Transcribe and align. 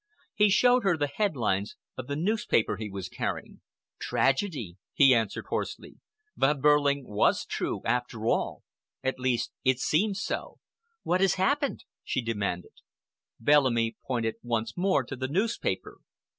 He 0.33 0.49
showed 0.49 0.83
her 0.83 0.97
the 0.97 1.05
headlines 1.15 1.75
of 1.95 2.07
the 2.07 2.15
newspaper 2.15 2.77
he 2.77 2.89
was 2.89 3.07
carrying. 3.07 3.61
"Tragedy!" 3.99 4.77
he 4.93 5.13
answered 5.13 5.45
hoarsely. 5.49 5.99
"Von 6.35 6.59
Behrling 6.59 7.03
was 7.05 7.45
true, 7.45 7.81
after 7.85 8.25
all,—at 8.25 9.19
least, 9.19 9.51
it 9.63 9.77
seems 9.77 10.19
so." 10.19 10.57
"What 11.03 11.21
has 11.21 11.35
happened?" 11.35 11.85
she 12.03 12.23
demanded. 12.23 12.71
Bellamy 13.39 13.95
pointed 14.03 14.37
once 14.41 14.75
more 14.75 15.03
to 15.03 15.15
the 15.15 15.27
newspaper. 15.27 15.99